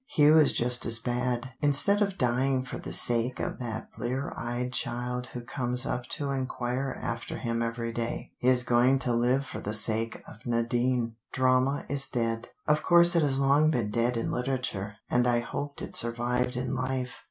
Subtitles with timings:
[0.07, 4.73] Hugh is just as bad: instead of dying for the sake of that blear eyed
[4.73, 9.45] child who comes up to enquire after him every day, he is going to live
[9.45, 11.17] for the sake of Nadine.
[11.31, 12.47] Drama is dead.
[12.67, 16.73] Of course it has long been dead in literature, but I hoped it survived in
[16.73, 17.19] life."